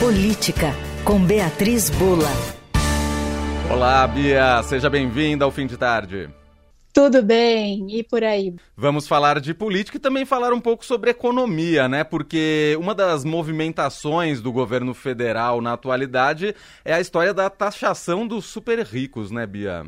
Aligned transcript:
Política, 0.00 0.68
com 1.04 1.22
Beatriz 1.22 1.90
Bula. 1.90 2.30
Olá, 3.70 4.06
Bia, 4.08 4.62
seja 4.62 4.88
bem-vinda 4.88 5.44
ao 5.44 5.50
fim 5.50 5.66
de 5.66 5.76
tarde. 5.76 6.30
Tudo 6.90 7.22
bem, 7.22 7.86
e 7.90 8.02
por 8.02 8.24
aí? 8.24 8.56
Vamos 8.74 9.06
falar 9.06 9.38
de 9.40 9.52
política 9.52 9.98
e 9.98 10.00
também 10.00 10.24
falar 10.24 10.54
um 10.54 10.60
pouco 10.60 10.86
sobre 10.86 11.10
economia, 11.10 11.86
né? 11.86 12.02
Porque 12.02 12.74
uma 12.80 12.94
das 12.94 13.26
movimentações 13.26 14.40
do 14.40 14.50
governo 14.50 14.94
federal 14.94 15.60
na 15.60 15.74
atualidade 15.74 16.56
é 16.82 16.94
a 16.94 17.00
história 17.00 17.34
da 17.34 17.50
taxação 17.50 18.26
dos 18.26 18.46
super 18.46 18.78
ricos, 18.78 19.30
né, 19.30 19.46
Bia? 19.46 19.84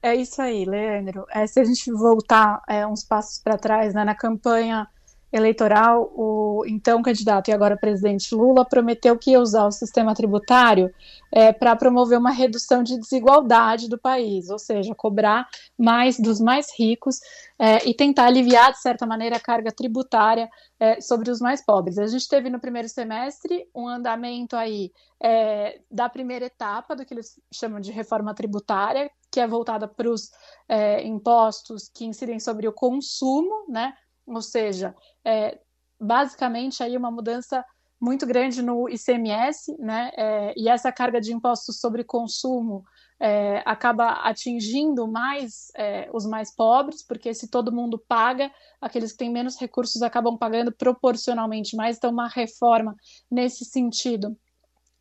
É 0.00 0.14
isso 0.14 0.40
aí, 0.40 0.64
Leandro. 0.64 1.26
É, 1.28 1.44
se 1.48 1.58
a 1.58 1.64
gente 1.64 1.90
voltar 1.90 2.62
é, 2.68 2.86
uns 2.86 3.04
passos 3.04 3.42
para 3.42 3.58
trás, 3.58 3.94
né, 3.94 4.04
na 4.04 4.14
campanha 4.14 4.86
eleitoral, 5.32 6.12
o 6.14 6.64
então 6.66 7.00
candidato 7.02 7.48
e 7.48 7.52
agora 7.52 7.76
presidente 7.76 8.34
Lula 8.34 8.64
prometeu 8.64 9.18
que 9.18 9.30
ia 9.30 9.40
usar 9.40 9.66
o 9.66 9.72
sistema 9.72 10.14
tributário 10.14 10.92
é, 11.32 11.52
para 11.52 11.74
promover 11.74 12.18
uma 12.18 12.30
redução 12.30 12.82
de 12.82 12.98
desigualdade 12.98 13.88
do 13.88 13.98
país, 13.98 14.50
ou 14.50 14.58
seja, 14.58 14.94
cobrar 14.94 15.48
mais 15.78 16.20
dos 16.20 16.38
mais 16.40 16.66
ricos 16.78 17.20
é, 17.58 17.88
e 17.88 17.94
tentar 17.94 18.26
aliviar, 18.26 18.72
de 18.72 18.80
certa 18.80 19.06
maneira, 19.06 19.36
a 19.36 19.40
carga 19.40 19.72
tributária 19.72 20.50
é, 20.78 21.00
sobre 21.00 21.30
os 21.30 21.40
mais 21.40 21.64
pobres. 21.64 21.96
A 21.96 22.06
gente 22.06 22.28
teve 22.28 22.50
no 22.50 22.60
primeiro 22.60 22.88
semestre 22.88 23.66
um 23.74 23.88
andamento 23.88 24.54
aí 24.56 24.92
é, 25.22 25.80
da 25.90 26.08
primeira 26.08 26.46
etapa 26.46 26.94
do 26.94 27.06
que 27.06 27.14
eles 27.14 27.40
chamam 27.52 27.80
de 27.80 27.92
reforma 27.92 28.34
tributária, 28.34 29.10
que 29.30 29.40
é 29.40 29.46
voltada 29.46 29.88
para 29.88 30.10
os 30.10 30.30
é, 30.68 31.02
impostos 31.06 31.88
que 31.88 32.04
incidem 32.04 32.38
sobre 32.38 32.68
o 32.68 32.72
consumo, 32.72 33.64
né? 33.68 33.94
Ou 34.26 34.42
seja, 34.42 34.94
é, 35.24 35.58
basicamente 36.00 36.82
aí 36.82 36.96
uma 36.96 37.10
mudança 37.10 37.64
muito 38.00 38.26
grande 38.26 38.60
no 38.62 38.88
ICMS, 38.88 39.76
né? 39.78 40.10
É, 40.16 40.54
e 40.56 40.68
essa 40.68 40.90
carga 40.90 41.20
de 41.20 41.32
impostos 41.32 41.78
sobre 41.78 42.02
consumo 42.02 42.84
é, 43.20 43.62
acaba 43.64 44.14
atingindo 44.24 45.06
mais 45.06 45.70
é, 45.76 46.10
os 46.12 46.26
mais 46.26 46.52
pobres, 46.52 47.06
porque 47.06 47.32
se 47.32 47.46
todo 47.46 47.70
mundo 47.70 47.96
paga, 48.08 48.50
aqueles 48.80 49.12
que 49.12 49.18
têm 49.18 49.30
menos 49.30 49.56
recursos 49.56 50.02
acabam 50.02 50.36
pagando 50.36 50.72
proporcionalmente 50.72 51.76
mais. 51.76 51.96
Então, 51.96 52.10
uma 52.10 52.26
reforma 52.26 52.96
nesse 53.30 53.64
sentido 53.64 54.36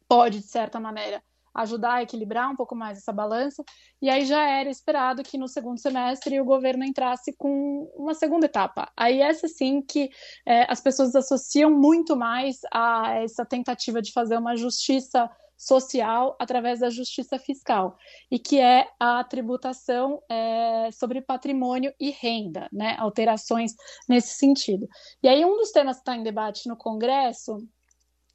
pode, 0.07 0.39
de 0.39 0.47
certa 0.47 0.79
maneira, 0.79 1.23
ajudar 1.53 1.95
a 1.95 2.03
equilibrar 2.03 2.49
um 2.49 2.55
pouco 2.55 2.75
mais 2.75 2.97
essa 2.97 3.11
balança. 3.11 3.63
E 4.01 4.09
aí 4.09 4.25
já 4.25 4.41
era 4.41 4.69
esperado 4.69 5.23
que 5.23 5.37
no 5.37 5.47
segundo 5.47 5.79
semestre 5.79 6.39
o 6.39 6.45
governo 6.45 6.83
entrasse 6.83 7.35
com 7.37 7.91
uma 7.95 8.13
segunda 8.13 8.45
etapa. 8.45 8.91
Aí 8.95 9.21
essa 9.21 9.47
sim 9.47 9.81
que 9.81 10.09
é, 10.45 10.71
as 10.71 10.81
pessoas 10.81 11.15
associam 11.15 11.71
muito 11.71 12.15
mais 12.15 12.57
a 12.73 13.15
essa 13.15 13.45
tentativa 13.45 14.01
de 14.01 14.11
fazer 14.11 14.37
uma 14.37 14.55
justiça 14.55 15.29
social 15.61 16.35
através 16.39 16.79
da 16.79 16.89
justiça 16.89 17.37
fiscal 17.37 17.95
e 18.31 18.39
que 18.39 18.59
é 18.59 18.87
a 18.99 19.23
tributação 19.23 20.19
é, 20.27 20.89
sobre 20.91 21.21
patrimônio 21.21 21.93
e 21.99 22.09
renda, 22.09 22.67
né? 22.73 22.95
Alterações 22.97 23.73
nesse 24.09 24.39
sentido. 24.39 24.87
E 25.21 25.27
aí 25.27 25.45
um 25.45 25.57
dos 25.57 25.71
temas 25.71 25.97
que 25.97 26.01
está 26.01 26.15
em 26.15 26.23
debate 26.23 26.67
no 26.67 26.75
Congresso 26.75 27.57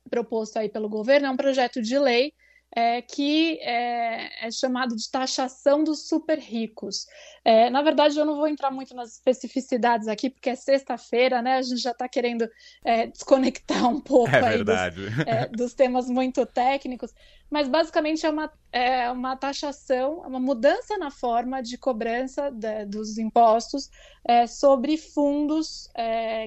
proposto 0.08 0.56
aí 0.56 0.68
pelo 0.68 0.88
governo 0.88 1.26
é 1.26 1.30
um 1.30 1.36
projeto 1.36 1.82
de 1.82 1.98
lei 1.98 2.32
é, 2.74 3.00
que 3.00 3.58
é, 3.60 4.46
é, 4.46 4.50
chamado 4.50 4.94
de 4.96 5.10
taxação 5.10 5.82
dos 5.82 6.08
super 6.08 6.38
ricos. 6.38 7.06
É, 7.44 7.70
na 7.70 7.80
verdade, 7.80 8.18
eu 8.18 8.24
não 8.24 8.36
vou 8.36 8.48
entrar 8.48 8.70
muito 8.70 8.94
nas 8.94 9.12
especificidades 9.12 10.08
aqui, 10.08 10.28
porque 10.28 10.50
é 10.50 10.54
sexta-feira, 10.54 11.40
né? 11.40 11.56
A 11.56 11.62
gente 11.62 11.80
já 11.80 11.92
está 11.92 12.08
querendo 12.08 12.48
é, 12.84 13.06
desconectar 13.06 13.88
um 13.88 14.00
pouco 14.00 14.28
é 14.34 14.62
dos, 14.62 14.76
é, 15.26 15.48
dos, 15.48 15.74
temas 15.74 16.08
muito 16.10 16.44
técnicos, 16.44 17.14
mas 17.48 17.68
basicamente 17.68 18.26
é 18.26 18.30
uma, 18.30 18.52
é 18.72 19.10
uma 19.10 19.36
taxação, 19.36 20.18
uma 20.18 20.40
mudança 20.40 20.98
na 20.98 21.10
forma 21.10 21.62
de 21.62 21.78
cobrança 21.78 22.50
de, 22.50 22.84
dos 22.86 23.16
impostos 23.16 23.90
sobre 24.48 24.96
fundos 24.96 25.88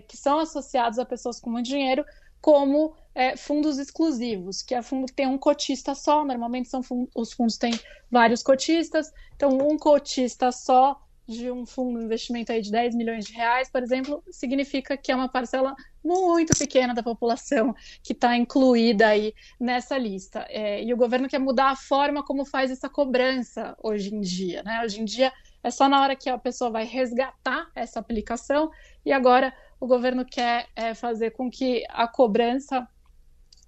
que 0.05 0.17
são 0.17 0.37
associados 0.37 0.99
a 0.99 1.05
pessoas 1.05 1.39
com 1.39 1.49
muito 1.49 1.67
dinheiro 1.67 2.03
como 2.41 2.93
é, 3.19 3.35
fundos 3.35 3.77
exclusivos, 3.77 4.61
que 4.61 4.73
é 4.73 4.81
fundo 4.81 5.07
que 5.07 5.13
tem 5.13 5.27
um 5.27 5.37
cotista 5.37 5.93
só, 5.93 6.23
normalmente 6.23 6.69
são 6.69 6.81
fundos, 6.81 7.11
os 7.13 7.33
fundos 7.33 7.57
têm 7.57 7.77
vários 8.09 8.41
cotistas, 8.41 9.11
então 9.35 9.57
um 9.57 9.77
cotista 9.77 10.53
só 10.53 10.97
de 11.27 11.51
um 11.51 11.65
fundo 11.65 11.99
de 11.99 12.05
investimento 12.05 12.53
aí 12.53 12.61
de 12.61 12.71
10 12.71 12.95
milhões 12.95 13.25
de 13.25 13.33
reais, 13.33 13.69
por 13.69 13.83
exemplo, 13.83 14.23
significa 14.31 14.95
que 14.95 15.11
é 15.11 15.15
uma 15.15 15.27
parcela 15.27 15.75
muito 16.01 16.57
pequena 16.57 16.93
da 16.93 17.03
população 17.03 17.75
que 18.01 18.13
está 18.13 18.37
incluída 18.37 19.09
aí 19.09 19.33
nessa 19.59 19.97
lista. 19.97 20.45
É, 20.47 20.81
e 20.81 20.93
o 20.93 20.97
governo 20.97 21.27
quer 21.27 21.39
mudar 21.39 21.71
a 21.71 21.75
forma 21.75 22.23
como 22.23 22.45
faz 22.45 22.71
essa 22.71 22.87
cobrança 22.87 23.75
hoje 23.83 24.15
em 24.15 24.21
dia. 24.21 24.63
Né? 24.63 24.81
Hoje 24.85 25.01
em 25.01 25.05
dia 25.05 25.31
é 25.61 25.69
só 25.69 25.89
na 25.89 26.01
hora 26.01 26.15
que 26.15 26.29
a 26.29 26.37
pessoa 26.37 26.71
vai 26.71 26.85
resgatar 26.85 27.69
essa 27.75 27.99
aplicação 27.99 28.71
e 29.05 29.11
agora 29.11 29.53
o 29.77 29.85
governo 29.85 30.25
quer 30.25 30.67
é, 30.73 30.93
fazer 30.93 31.31
com 31.31 31.51
que 31.51 31.83
a 31.89 32.07
cobrança 32.07 32.87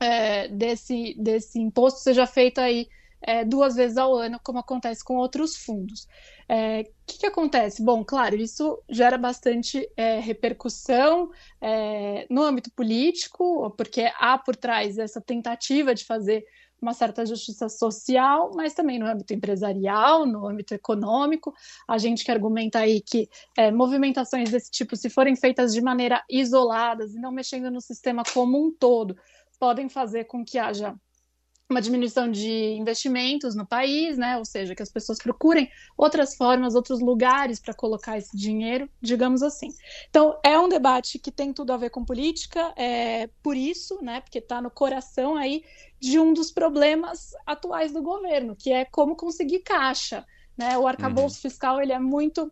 é, 0.01 0.47
desse, 0.47 1.15
desse 1.17 1.59
imposto 1.59 1.99
seja 1.99 2.25
feita 2.25 2.61
aí 2.61 2.87
é, 3.21 3.45
duas 3.45 3.75
vezes 3.75 3.97
ao 3.97 4.15
ano, 4.15 4.39
como 4.43 4.59
acontece 4.59 5.03
com 5.03 5.15
outros 5.15 5.55
fundos. 5.55 6.03
O 6.03 6.07
é, 6.49 6.83
que, 7.05 7.19
que, 7.19 7.25
acontece? 7.25 7.83
Bom, 7.83 8.03
claro, 8.03 8.35
isso 8.35 8.81
gera 8.89 9.17
bastante 9.17 9.87
é, 9.95 10.19
repercussão 10.19 11.29
é, 11.61 12.25
no 12.29 12.41
âmbito 12.41 12.71
político, 12.71 13.69
porque 13.77 14.11
há 14.17 14.37
por 14.37 14.55
trás 14.55 14.97
essa 14.97 15.21
tentativa 15.21 15.93
de 15.93 16.03
fazer 16.03 16.43
uma 16.81 16.93
certa 16.93 17.23
justiça 17.25 17.69
social, 17.69 18.51
mas 18.55 18.73
também 18.73 18.97
no 18.97 19.05
âmbito 19.05 19.33
empresarial, 19.33 20.25
no 20.25 20.47
âmbito 20.47 20.73
econômico. 20.73 21.53
A 21.87 21.99
gente 21.99 22.25
que 22.25 22.31
argumenta 22.31 22.79
aí 22.79 23.01
que 23.01 23.29
é, 23.55 23.69
movimentações 23.69 24.49
desse 24.49 24.71
tipo, 24.71 24.95
se 24.95 25.09
forem 25.09 25.35
feitas 25.35 25.73
de 25.73 25.79
maneira 25.79 26.23
isoladas 26.27 27.13
e 27.13 27.19
não 27.19 27.31
mexendo 27.31 27.69
no 27.69 27.79
sistema 27.79 28.23
como 28.33 28.57
um 28.57 28.71
todo, 28.71 29.15
podem 29.61 29.87
fazer 29.87 30.23
com 30.23 30.43
que 30.43 30.57
haja 30.57 30.95
uma 31.69 31.79
diminuição 31.79 32.29
de 32.29 32.73
investimentos 32.73 33.55
no 33.55 33.63
país, 33.65 34.17
né? 34.17 34.35
Ou 34.37 34.43
seja, 34.43 34.73
que 34.73 34.81
as 34.81 34.91
pessoas 34.91 35.19
procurem 35.19 35.69
outras 35.95 36.35
formas, 36.35 36.73
outros 36.73 36.99
lugares 36.99 37.59
para 37.59 37.71
colocar 37.71 38.17
esse 38.17 38.35
dinheiro, 38.35 38.89
digamos 38.99 39.43
assim. 39.43 39.69
Então, 40.09 40.35
é 40.43 40.57
um 40.57 40.67
debate 40.67 41.19
que 41.19 41.31
tem 41.31 41.53
tudo 41.53 41.71
a 41.73 41.77
ver 41.77 41.91
com 41.91 42.03
política, 42.03 42.73
é 42.75 43.29
por 43.43 43.55
isso, 43.55 43.99
né? 44.01 44.19
Porque 44.19 44.39
está 44.39 44.59
no 44.59 44.71
coração 44.71 45.35
aí 45.35 45.63
de 45.99 46.19
um 46.19 46.33
dos 46.33 46.51
problemas 46.51 47.29
atuais 47.45 47.93
do 47.93 48.01
governo, 48.01 48.55
que 48.55 48.73
é 48.73 48.83
como 48.83 49.15
conseguir 49.15 49.59
caixa. 49.59 50.25
Né? 50.57 50.75
O 50.75 50.87
arcabouço 50.87 51.35
uhum. 51.35 51.41
fiscal 51.43 51.79
ele 51.79 51.93
é 51.93 51.99
muito 51.99 52.51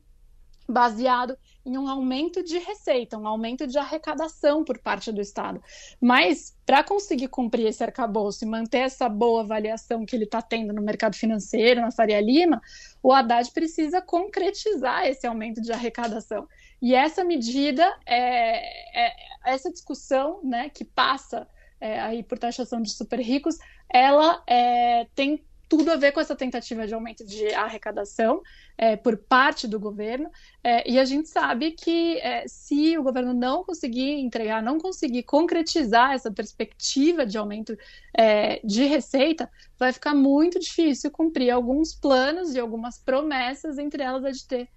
baseado 0.69 1.37
em 1.65 1.77
um 1.77 1.87
aumento 1.87 2.43
de 2.43 2.57
receita, 2.57 3.17
um 3.17 3.27
aumento 3.27 3.67
de 3.67 3.77
arrecadação 3.77 4.63
por 4.63 4.79
parte 4.79 5.11
do 5.11 5.19
Estado. 5.19 5.61
Mas, 5.99 6.55
para 6.65 6.83
conseguir 6.83 7.27
cumprir 7.27 7.67
esse 7.67 7.83
arcabouço 7.83 8.43
e 8.43 8.47
manter 8.47 8.79
essa 8.79 9.09
boa 9.09 9.41
avaliação 9.41 10.05
que 10.05 10.15
ele 10.15 10.25
está 10.25 10.41
tendo 10.41 10.73
no 10.73 10.81
mercado 10.81 11.15
financeiro, 11.15 11.81
na 11.81 11.91
Faria 11.91 12.21
Lima, 12.21 12.61
o 13.01 13.11
Haddad 13.11 13.51
precisa 13.51 14.01
concretizar 14.01 15.05
esse 15.05 15.25
aumento 15.25 15.61
de 15.61 15.71
arrecadação. 15.71 16.47
E 16.81 16.95
essa 16.95 17.23
medida, 17.23 17.85
é, 18.05 19.07
é 19.07 19.13
essa 19.45 19.71
discussão 19.71 20.39
né, 20.43 20.69
que 20.69 20.85
passa 20.85 21.47
é, 21.81 21.99
aí 21.99 22.23
por 22.23 22.37
taxação 22.37 22.81
de 22.81 22.91
super 22.91 23.19
ricos, 23.19 23.57
ela 23.91 24.43
é, 24.47 25.05
tem 25.15 25.43
tudo 25.69 25.91
a 25.91 25.95
ver 25.95 26.11
com 26.11 26.19
essa 26.19 26.35
tentativa 26.35 26.87
de 26.87 26.95
aumento 26.95 27.23
de 27.23 27.53
arrecadação 27.53 28.41
é, 28.75 28.97
por 28.97 29.15
parte 29.15 29.67
do 29.67 29.79
governo. 29.79 30.31
É, 30.63 30.89
e 30.89 30.97
a 30.97 31.05
gente 31.05 31.29
sabe 31.29 31.71
que 31.71 32.17
é, 32.17 32.47
se 32.47 32.97
o 32.97 33.03
governo 33.03 33.33
não 33.33 33.63
conseguir 33.63 34.13
entregar, 34.13 34.63
não 34.63 34.79
conseguir 34.79 35.21
concretizar 35.23 36.13
essa 36.13 36.31
perspectiva 36.31 37.23
de 37.23 37.37
aumento 37.37 37.77
é, 38.17 38.59
de 38.65 38.83
receita, 38.85 39.49
vai 39.77 39.93
ficar 39.93 40.15
muito 40.15 40.59
difícil 40.59 41.11
cumprir 41.11 41.51
alguns 41.51 41.93
planos 41.93 42.55
e 42.55 42.59
algumas 42.59 42.97
promessas, 42.97 43.77
entre 43.77 44.01
elas 44.01 44.25
a 44.25 44.31
de 44.31 44.47
ter 44.47 44.69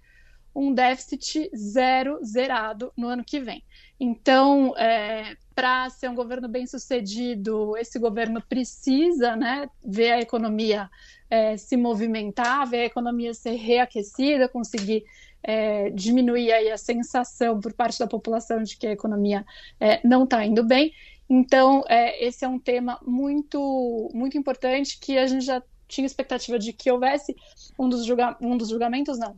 um 0.55 0.71
déficit 0.71 1.49
zero 1.55 2.23
zerado 2.23 2.93
no 2.95 3.07
ano 3.07 3.23
que 3.25 3.39
vem. 3.39 3.63
Então, 3.99 4.77
é, 4.77 5.35
para 5.53 5.89
ser 5.89 6.09
um 6.09 6.15
governo 6.15 6.47
bem 6.47 6.65
sucedido, 6.65 7.77
esse 7.77 7.99
governo 7.99 8.41
precisa 8.41 9.35
né, 9.35 9.69
ver 9.83 10.11
a 10.11 10.19
economia 10.19 10.89
é, 11.29 11.57
se 11.57 11.77
movimentar, 11.77 12.67
ver 12.67 12.81
a 12.81 12.85
economia 12.85 13.33
ser 13.33 13.55
reaquecida, 13.55 14.49
conseguir 14.49 15.03
é, 15.43 15.89
diminuir 15.89 16.51
aí 16.51 16.71
a 16.71 16.77
sensação 16.77 17.59
por 17.59 17.73
parte 17.73 17.99
da 17.99 18.07
população 18.07 18.63
de 18.63 18.77
que 18.77 18.87
a 18.87 18.91
economia 18.91 19.45
é, 19.79 19.99
não 20.07 20.23
está 20.23 20.45
indo 20.45 20.63
bem. 20.63 20.93
Então, 21.29 21.83
é, 21.87 22.23
esse 22.25 22.45
é 22.45 22.47
um 22.47 22.59
tema 22.59 22.99
muito, 23.05 24.09
muito 24.13 24.37
importante 24.37 24.99
que 24.99 25.17
a 25.17 25.27
gente 25.27 25.45
já 25.45 25.61
tinha 25.87 26.05
expectativa 26.05 26.57
de 26.57 26.73
que 26.73 26.91
houvesse 26.91 27.35
um 27.77 27.89
dos, 27.89 28.05
julga 28.05 28.37
um 28.41 28.57
dos 28.57 28.69
julgamentos, 28.69 29.19
não, 29.19 29.35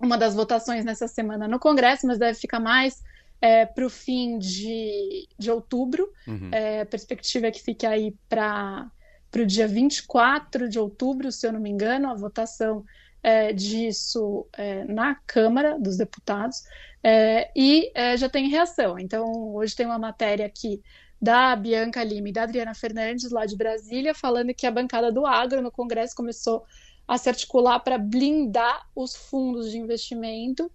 uma 0.00 0.18
das 0.18 0.34
votações 0.34 0.84
nessa 0.84 1.08
semana 1.08 1.46
no 1.48 1.58
Congresso, 1.58 2.06
mas 2.06 2.18
deve 2.18 2.38
ficar 2.38 2.60
mais 2.60 3.02
é, 3.42 3.66
para 3.66 3.84
o 3.84 3.90
fim 3.90 4.38
de, 4.38 5.28
de 5.36 5.50
outubro. 5.50 6.08
Uhum. 6.28 6.50
É, 6.52 6.82
a 6.82 6.86
perspectiva 6.86 7.48
é 7.48 7.50
que 7.50 7.60
fique 7.60 7.84
aí 7.84 8.14
para 8.28 8.88
o 9.36 9.44
dia 9.44 9.66
24 9.66 10.68
de 10.68 10.78
outubro, 10.78 11.32
se 11.32 11.44
eu 11.44 11.52
não 11.52 11.58
me 11.58 11.68
engano, 11.68 12.08
a 12.08 12.14
votação 12.14 12.84
é, 13.20 13.52
disso 13.52 14.46
é, 14.52 14.84
na 14.84 15.16
Câmara 15.26 15.76
dos 15.76 15.96
Deputados. 15.96 16.62
É, 17.02 17.50
e 17.56 17.90
é, 17.96 18.16
já 18.16 18.28
tem 18.28 18.48
reação. 18.48 18.96
Então, 18.96 19.52
hoje 19.54 19.74
tem 19.74 19.86
uma 19.86 19.98
matéria 19.98 20.46
aqui 20.46 20.80
da 21.20 21.56
Bianca 21.56 22.02
Lima 22.04 22.28
e 22.28 22.32
da 22.32 22.44
Adriana 22.44 22.74
Fernandes, 22.74 23.32
lá 23.32 23.44
de 23.44 23.56
Brasília, 23.56 24.14
falando 24.14 24.54
que 24.54 24.66
a 24.68 24.70
bancada 24.70 25.10
do 25.10 25.26
agro 25.26 25.60
no 25.60 25.70
Congresso 25.72 26.14
começou 26.14 26.64
a 27.08 27.18
se 27.18 27.28
articular 27.28 27.80
para 27.80 27.98
blindar 27.98 28.86
os 28.94 29.16
fundos 29.16 29.72
de 29.72 29.78
investimento 29.78 30.70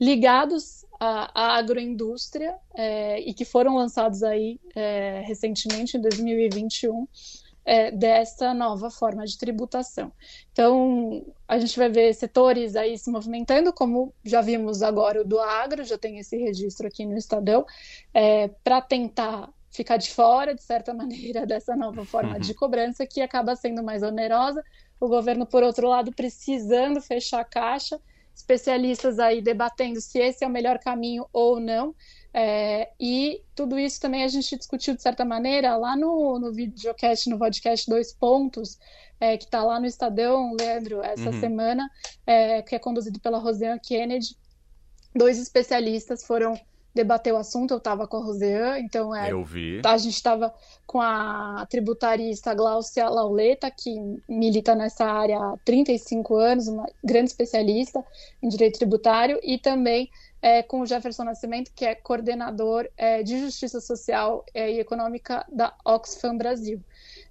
ligados 0.00 0.84
à, 1.00 1.30
à 1.34 1.56
agroindústria 1.56 2.54
é, 2.74 3.20
e 3.20 3.32
que 3.32 3.44
foram 3.44 3.76
lançados 3.76 4.22
aí 4.22 4.60
é, 4.74 5.22
recentemente, 5.24 5.96
em 5.96 6.00
2021, 6.00 7.06
é, 7.66 7.90
dessa 7.90 8.54
nova 8.54 8.90
forma 8.90 9.26
de 9.26 9.36
tributação. 9.36 10.12
Então, 10.52 11.26
a 11.48 11.58
gente 11.58 11.76
vai 11.76 11.88
ver 11.88 12.14
setores 12.14 12.76
aí 12.76 12.96
se 12.96 13.10
movimentando, 13.10 13.72
como 13.72 14.14
já 14.24 14.40
vimos 14.40 14.82
agora 14.82 15.22
o 15.22 15.24
do 15.24 15.40
agro, 15.40 15.82
já 15.82 15.98
tem 15.98 16.18
esse 16.18 16.36
registro 16.36 16.86
aqui 16.86 17.04
no 17.04 17.16
Estadão, 17.16 17.66
é, 18.14 18.48
para 18.62 18.80
tentar 18.80 19.50
ficar 19.68 19.96
de 19.96 20.10
fora, 20.10 20.54
de 20.54 20.62
certa 20.62 20.94
maneira, 20.94 21.44
dessa 21.44 21.74
nova 21.74 22.04
forma 22.04 22.34
uhum. 22.34 22.40
de 22.40 22.54
cobrança, 22.54 23.04
que 23.04 23.20
acaba 23.20 23.56
sendo 23.56 23.82
mais 23.82 24.02
onerosa. 24.02 24.62
O 25.00 25.08
governo, 25.08 25.44
por 25.44 25.62
outro 25.62 25.88
lado, 25.88 26.12
precisando 26.12 27.02
fechar 27.02 27.40
a 27.40 27.44
caixa, 27.44 28.00
especialistas 28.36 29.18
aí 29.18 29.40
debatendo 29.40 30.00
se 30.00 30.18
esse 30.18 30.44
é 30.44 30.46
o 30.46 30.50
melhor 30.50 30.78
caminho 30.78 31.26
ou 31.32 31.58
não. 31.58 31.94
É, 32.32 32.90
e 33.00 33.42
tudo 33.54 33.78
isso 33.78 33.98
também 33.98 34.22
a 34.22 34.28
gente 34.28 34.58
discutiu 34.58 34.94
de 34.94 35.00
certa 35.00 35.24
maneira 35.24 35.74
lá 35.76 35.96
no, 35.96 36.38
no 36.38 36.52
videocast, 36.52 37.30
no 37.30 37.38
podcast 37.38 37.88
Dois 37.88 38.12
Pontos, 38.12 38.78
é, 39.18 39.38
que 39.38 39.44
está 39.44 39.64
lá 39.64 39.80
no 39.80 39.86
Estadão, 39.86 40.54
Leandro, 40.54 41.02
essa 41.02 41.30
uhum. 41.30 41.40
semana, 41.40 41.90
é, 42.26 42.60
que 42.60 42.74
é 42.74 42.78
conduzido 42.78 43.18
pela 43.18 43.38
Rosiane 43.38 43.80
Kennedy. 43.80 44.36
Dois 45.14 45.38
especialistas 45.38 46.22
foram 46.26 46.60
debater 46.96 47.32
o 47.32 47.36
assunto, 47.36 47.72
eu 47.72 47.78
estava 47.78 48.08
com 48.08 48.16
a 48.16 48.24
Rosean, 48.24 48.78
então 48.80 49.14
é, 49.14 49.30
eu 49.30 49.44
vi. 49.44 49.80
a 49.84 49.98
gente 49.98 50.14
estava 50.14 50.52
com 50.86 51.00
a 51.00 51.64
tributarista 51.68 52.54
Glaucia 52.54 53.08
Lauleta, 53.08 53.70
que 53.70 53.94
milita 54.28 54.74
nessa 54.74 55.04
área 55.04 55.38
há 55.38 55.56
35 55.64 56.34
anos, 56.36 56.66
uma 56.66 56.86
grande 57.04 57.30
especialista 57.30 58.02
em 58.42 58.48
direito 58.48 58.78
tributário, 58.78 59.38
e 59.42 59.58
também 59.58 60.10
é, 60.40 60.62
com 60.62 60.80
o 60.80 60.86
Jefferson 60.86 61.24
Nascimento, 61.24 61.70
que 61.74 61.84
é 61.84 61.94
coordenador 61.94 62.88
é, 62.96 63.22
de 63.22 63.38
Justiça 63.38 63.80
Social 63.80 64.44
é, 64.54 64.72
e 64.72 64.80
Econômica 64.80 65.44
da 65.52 65.74
Oxfam 65.84 66.36
Brasil. 66.36 66.80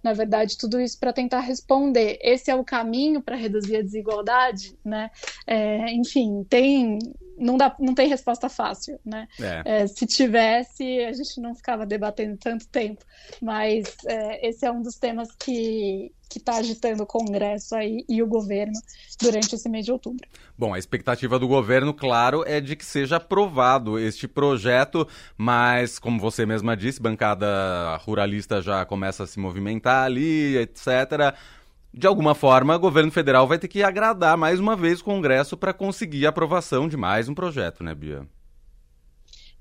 Na 0.03 0.13
verdade, 0.13 0.57
tudo 0.57 0.79
isso 0.79 0.99
para 0.99 1.11
tentar 1.11 1.39
responder. 1.39 2.19
Esse 2.21 2.51
é 2.51 2.55
o 2.55 2.63
caminho 2.63 3.21
para 3.21 3.35
reduzir 3.35 3.77
a 3.77 3.81
desigualdade, 3.81 4.77
né? 4.85 5.09
É, 5.47 5.91
enfim, 5.93 6.45
tem 6.47 6.99
não, 7.37 7.57
dá, 7.57 7.75
não 7.79 7.93
tem 7.93 8.07
resposta 8.07 8.49
fácil, 8.49 8.99
né? 9.05 9.27
É. 9.39 9.61
É, 9.65 9.87
se 9.87 10.05
tivesse, 10.05 10.83
a 11.03 11.13
gente 11.13 11.39
não 11.39 11.55
ficava 11.55 11.85
debatendo 11.85 12.37
tanto 12.37 12.67
tempo. 12.67 13.03
Mas 13.41 13.95
é, 14.07 14.47
esse 14.47 14.65
é 14.65 14.71
um 14.71 14.81
dos 14.81 14.95
temas 14.95 15.29
que 15.37 16.11
está 16.35 16.57
agitando 16.57 17.03
o 17.03 17.05
Congresso 17.05 17.75
aí 17.75 18.03
e 18.09 18.21
o 18.21 18.27
governo 18.27 18.73
durante 19.21 19.55
esse 19.55 19.69
mês 19.69 19.85
de 19.85 19.91
outubro. 19.91 20.27
Bom, 20.57 20.73
a 20.73 20.79
expectativa 20.79 21.39
do 21.39 21.47
governo, 21.47 21.93
claro, 21.93 22.43
é 22.45 22.59
de 22.59 22.75
que 22.75 22.83
seja 22.83 23.17
aprovado 23.17 23.97
este 23.97 24.27
projeto, 24.27 25.07
mas, 25.37 25.97
como 25.97 26.19
você 26.19 26.45
mesma 26.45 26.75
disse, 26.75 27.01
bancada 27.01 27.95
ruralista 27.97 28.61
já 28.61 28.85
começa 28.85 29.23
a 29.23 29.27
se 29.27 29.39
movimentar 29.39 30.05
ali, 30.05 30.57
etc 30.57 31.35
de 31.97 32.05
alguma 32.05 32.35
forma, 32.35 32.75
o 32.75 32.79
governo 32.79 33.09
federal 33.09 33.47
vai 33.47 33.57
ter 33.57 33.69
que 33.69 33.81
agradar 33.81 34.37
mais 34.37 34.59
uma 34.59 34.75
vez 34.75 34.99
o 34.99 35.03
Congresso 35.03 35.55
para 35.55 35.73
conseguir 35.73 36.25
a 36.25 36.29
aprovação 36.29 36.89
de 36.89 36.97
mais 36.97 37.29
um 37.29 37.33
projeto, 37.33 37.85
né, 37.85 37.95
Bia? 37.95 38.27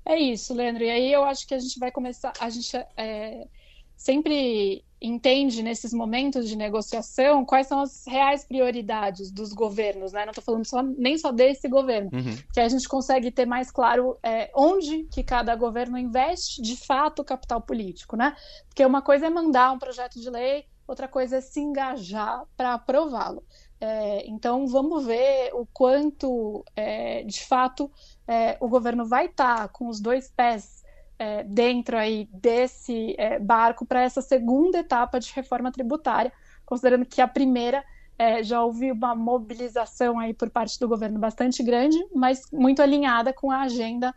É 0.05 0.19
isso, 0.19 0.53
Leandro. 0.53 0.83
E 0.83 0.89
aí 0.89 1.13
eu 1.13 1.23
acho 1.23 1.47
que 1.47 1.53
a 1.53 1.59
gente 1.59 1.79
vai 1.79 1.91
começar. 1.91 2.33
A 2.41 2.49
gente 2.49 2.75
é, 2.97 3.47
sempre 3.95 4.83
entende 5.01 5.63
nesses 5.63 5.93
momentos 5.93 6.49
de 6.49 6.57
negociação 6.57 7.45
quais 7.45 7.67
são 7.67 7.79
as 7.79 8.05
reais 8.05 8.43
prioridades 8.43 9.31
dos 9.31 9.53
governos, 9.53 10.11
né? 10.11 10.25
Não 10.25 10.31
estou 10.31 10.43
falando 10.43 10.65
só, 10.65 10.83
nem 10.83 11.17
só 11.17 11.31
desse 11.31 11.69
governo, 11.69 12.09
uhum. 12.13 12.37
que 12.51 12.59
a 12.59 12.67
gente 12.67 12.87
consegue 12.87 13.31
ter 13.31 13.45
mais 13.45 13.71
claro 13.71 14.17
é, 14.21 14.51
onde 14.53 15.05
que 15.05 15.23
cada 15.23 15.55
governo 15.55 15.97
investe 15.97 16.61
de 16.61 16.75
fato 16.75 17.21
o 17.21 17.25
capital 17.25 17.61
político, 17.61 18.17
né? 18.17 18.35
Porque 18.67 18.85
uma 18.85 19.01
coisa 19.01 19.27
é 19.27 19.29
mandar 19.29 19.71
um 19.71 19.79
projeto 19.79 20.19
de 20.19 20.29
lei 20.29 20.65
outra 20.87 21.07
coisa 21.07 21.37
é 21.37 21.41
se 21.41 21.59
engajar 21.59 22.43
para 22.55 22.73
aprová-lo. 22.73 23.43
É, 23.79 24.27
então, 24.27 24.67
vamos 24.67 25.05
ver 25.05 25.51
o 25.53 25.65
quanto, 25.65 26.63
é, 26.75 27.23
de 27.23 27.45
fato, 27.45 27.91
é, 28.27 28.57
o 28.59 28.67
governo 28.67 29.05
vai 29.05 29.25
estar 29.25 29.57
tá 29.57 29.67
com 29.67 29.87
os 29.87 29.99
dois 29.99 30.29
pés 30.29 30.83
é, 31.17 31.43
dentro 31.43 31.97
aí 31.97 32.27
desse 32.31 33.15
é, 33.17 33.39
barco 33.39 33.85
para 33.85 34.01
essa 34.01 34.21
segunda 34.21 34.79
etapa 34.79 35.19
de 35.19 35.31
reforma 35.33 35.71
tributária, 35.71 36.31
considerando 36.65 37.05
que 37.05 37.21
a 37.21 37.27
primeira 37.27 37.83
é, 38.17 38.43
já 38.43 38.63
houve 38.63 38.91
uma 38.91 39.13
mobilização 39.13 40.19
aí 40.19 40.33
por 40.33 40.49
parte 40.49 40.79
do 40.79 40.87
governo 40.87 41.19
bastante 41.19 41.61
grande, 41.61 41.97
mas 42.13 42.49
muito 42.51 42.81
alinhada 42.81 43.33
com 43.33 43.51
a 43.51 43.61
agenda 43.61 44.13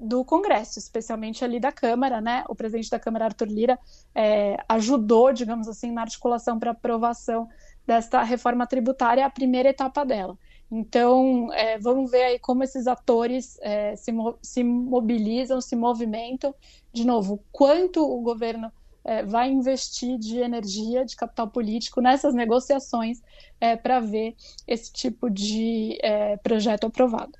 do 0.00 0.24
Congresso, 0.24 0.78
especialmente 0.78 1.44
ali 1.44 1.60
da 1.60 1.70
Câmara, 1.70 2.20
né? 2.20 2.42
O 2.48 2.54
presidente 2.54 2.90
da 2.90 2.98
Câmara, 2.98 3.26
Arthur 3.26 3.48
Lira, 3.48 3.78
é, 4.14 4.56
ajudou, 4.68 5.32
digamos 5.32 5.68
assim, 5.68 5.92
na 5.92 6.00
articulação 6.00 6.58
para 6.58 6.70
aprovação 6.70 7.48
desta 7.86 8.22
reforma 8.22 8.66
tributária, 8.66 9.26
a 9.26 9.30
primeira 9.30 9.68
etapa 9.68 10.04
dela. 10.04 10.38
Então, 10.70 11.52
é, 11.52 11.78
vamos 11.78 12.10
ver 12.10 12.22
aí 12.22 12.38
como 12.38 12.62
esses 12.62 12.86
atores 12.86 13.58
é, 13.60 13.96
se, 13.96 14.12
se, 14.40 14.62
mobilizam, 14.62 15.60
se 15.60 15.74
movimentam. 15.76 16.54
De 16.92 17.04
novo, 17.04 17.42
quanto 17.50 18.00
o 18.00 18.20
governo 18.22 18.72
é, 19.04 19.24
vai 19.24 19.50
investir 19.50 20.16
de 20.18 20.38
energia, 20.38 21.04
de 21.04 21.16
capital 21.16 21.48
político 21.48 22.00
nessas 22.00 22.34
negociações 22.34 23.20
é, 23.60 23.76
para 23.76 24.00
ver 24.00 24.36
esse 24.66 24.92
tipo 24.92 25.28
de 25.28 25.98
é, 26.02 26.36
projeto 26.36 26.86
aprovado. 26.86 27.32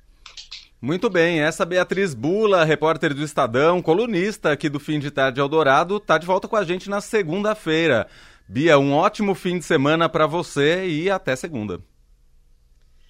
Muito 0.81 1.11
bem, 1.11 1.41
essa 1.41 1.63
Beatriz 1.63 2.15
Bula, 2.15 2.63
repórter 2.63 3.13
do 3.13 3.23
Estadão, 3.23 3.83
colunista 3.83 4.51
aqui 4.51 4.67
do 4.67 4.79
Fim 4.79 4.97
de 4.97 5.11
Tarde 5.11 5.39
Eldorado, 5.39 5.97
está 5.97 6.17
de 6.17 6.25
volta 6.25 6.47
com 6.47 6.55
a 6.55 6.63
gente 6.63 6.89
na 6.89 6.99
segunda-feira. 6.99 8.07
Bia, 8.49 8.79
um 8.79 8.91
ótimo 8.91 9.35
fim 9.35 9.59
de 9.59 9.63
semana 9.63 10.09
para 10.09 10.25
você 10.25 10.87
e 10.87 11.07
até 11.07 11.35
segunda. 11.35 11.79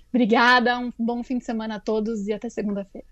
Obrigada, 0.09 0.77
um 0.77 0.91
bom 0.99 1.23
fim 1.23 1.37
de 1.37 1.45
semana 1.45 1.75
a 1.75 1.79
todos 1.79 2.27
e 2.27 2.33
até 2.33 2.49
segunda-feira. 2.49 3.07